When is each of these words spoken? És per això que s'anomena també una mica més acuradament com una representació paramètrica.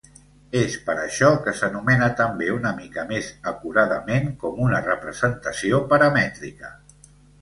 És 0.59 0.75
per 0.85 0.93
això 1.01 1.27
que 1.47 1.51
s'anomena 1.59 2.07
també 2.21 2.49
una 2.55 2.71
mica 2.79 3.03
més 3.11 3.27
acuradament 3.53 4.33
com 4.45 4.59
una 4.69 4.81
representació 4.89 5.85
paramètrica. 5.93 6.73